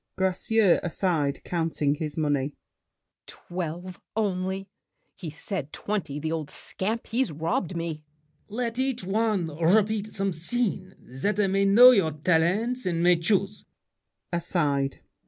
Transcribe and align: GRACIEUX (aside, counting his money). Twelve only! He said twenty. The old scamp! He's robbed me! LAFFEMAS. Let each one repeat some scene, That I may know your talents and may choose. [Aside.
GRACIEUX 0.17 0.79
(aside, 0.81 1.43
counting 1.43 1.93
his 1.93 2.17
money). 2.17 2.55
Twelve 3.27 4.01
only! 4.15 4.67
He 5.13 5.29
said 5.29 5.71
twenty. 5.71 6.19
The 6.19 6.31
old 6.31 6.49
scamp! 6.49 7.05
He's 7.05 7.31
robbed 7.31 7.75
me! 7.77 8.01
LAFFEMAS. 8.49 8.57
Let 8.57 8.79
each 8.79 9.03
one 9.03 9.47
repeat 9.59 10.11
some 10.11 10.33
scene, 10.33 10.95
That 11.21 11.39
I 11.39 11.45
may 11.45 11.65
know 11.65 11.91
your 11.91 12.09
talents 12.13 12.87
and 12.87 13.03
may 13.03 13.15
choose. 13.17 13.63
[Aside. 14.33 15.01